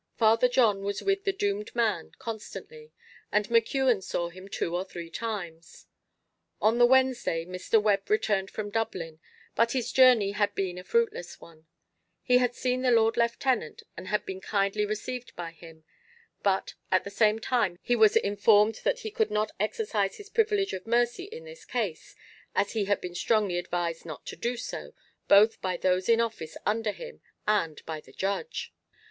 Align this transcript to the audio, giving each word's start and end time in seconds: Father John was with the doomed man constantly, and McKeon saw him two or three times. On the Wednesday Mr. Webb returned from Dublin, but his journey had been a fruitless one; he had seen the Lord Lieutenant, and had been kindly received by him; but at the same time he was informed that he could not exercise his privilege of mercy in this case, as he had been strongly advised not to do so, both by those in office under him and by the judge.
Father 0.17 0.47
John 0.47 0.81
was 0.81 1.03
with 1.03 1.25
the 1.25 1.31
doomed 1.31 1.75
man 1.75 2.13
constantly, 2.17 2.91
and 3.31 3.47
McKeon 3.49 4.01
saw 4.01 4.29
him 4.29 4.47
two 4.47 4.75
or 4.75 4.83
three 4.83 5.11
times. 5.11 5.85
On 6.59 6.79
the 6.79 6.87
Wednesday 6.87 7.45
Mr. 7.45 7.79
Webb 7.79 8.09
returned 8.09 8.49
from 8.49 8.71
Dublin, 8.71 9.19
but 9.55 9.73
his 9.73 9.91
journey 9.91 10.31
had 10.31 10.55
been 10.55 10.79
a 10.79 10.83
fruitless 10.83 11.39
one; 11.39 11.67
he 12.23 12.39
had 12.39 12.55
seen 12.55 12.81
the 12.81 12.89
Lord 12.89 13.15
Lieutenant, 13.15 13.83
and 13.95 14.07
had 14.07 14.25
been 14.25 14.41
kindly 14.41 14.87
received 14.87 15.35
by 15.35 15.51
him; 15.51 15.83
but 16.41 16.73
at 16.91 17.03
the 17.03 17.11
same 17.11 17.37
time 17.37 17.77
he 17.83 17.95
was 17.95 18.15
informed 18.15 18.79
that 18.83 19.01
he 19.01 19.11
could 19.11 19.29
not 19.29 19.51
exercise 19.59 20.17
his 20.17 20.29
privilege 20.31 20.73
of 20.73 20.87
mercy 20.87 21.25
in 21.25 21.43
this 21.43 21.63
case, 21.63 22.15
as 22.55 22.71
he 22.71 22.85
had 22.85 23.01
been 23.01 23.13
strongly 23.13 23.59
advised 23.59 24.03
not 24.07 24.25
to 24.25 24.35
do 24.35 24.57
so, 24.57 24.95
both 25.27 25.61
by 25.61 25.77
those 25.77 26.09
in 26.09 26.19
office 26.19 26.57
under 26.65 26.91
him 26.91 27.21
and 27.47 27.85
by 27.85 28.01
the 28.01 28.11
judge. 28.11 28.73